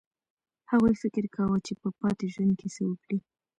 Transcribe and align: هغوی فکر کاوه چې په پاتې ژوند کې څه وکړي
هغوی 0.71 0.93
فکر 1.01 1.23
کاوه 1.35 1.57
چې 1.65 1.73
په 1.81 1.87
پاتې 1.99 2.25
ژوند 2.33 2.53
کې 2.59 2.67
څه 2.75 2.81
وکړي 2.89 3.19